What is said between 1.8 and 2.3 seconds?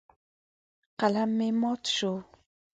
شو.